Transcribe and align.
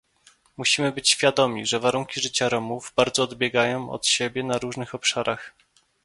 Musimy 0.57 0.91
być 0.91 1.09
świadomi, 1.09 1.65
że 1.65 1.79
warunki 1.79 2.21
życia 2.21 2.49
Romów 2.49 2.93
bardzo 2.95 3.23
odbiegają 3.23 3.89
od 3.89 4.07
siebie 4.07 4.43
na 4.43 4.57
różnych 4.57 4.95
obszarach 4.95 5.53